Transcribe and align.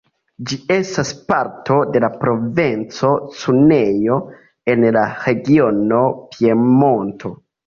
Ĝi 0.51 0.55
estas 0.75 1.09
parto 1.31 1.75
de 1.95 2.01
la 2.05 2.09
provinco 2.23 3.11
Cuneo 3.35 4.19
en 4.75 4.87
la 4.97 5.05
regiono 5.27 6.01
Piemonto. 6.35 7.35